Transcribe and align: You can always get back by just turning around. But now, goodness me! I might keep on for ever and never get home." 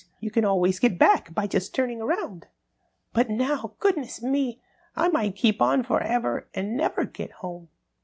You 0.19 0.31
can 0.31 0.43
always 0.45 0.79
get 0.79 0.97
back 0.97 1.31
by 1.31 1.45
just 1.45 1.75
turning 1.75 2.01
around. 2.01 2.47
But 3.13 3.29
now, 3.29 3.75
goodness 3.77 4.19
me! 4.19 4.59
I 4.95 5.09
might 5.09 5.35
keep 5.35 5.61
on 5.61 5.83
for 5.83 6.01
ever 6.01 6.47
and 6.55 6.75
never 6.75 7.05
get 7.05 7.31
home." 7.33 7.69